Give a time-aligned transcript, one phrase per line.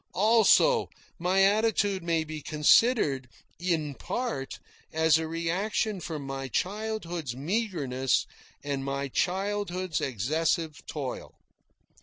[0.15, 4.57] Also, my attitude may be considered, in part,
[4.91, 8.25] as a reaction from my childhood's meagreness
[8.63, 11.35] and my childhood's excessive toil.